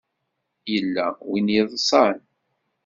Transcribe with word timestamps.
Yella 0.71 1.05
win 1.29 1.47
yeḍsan. 1.55 2.17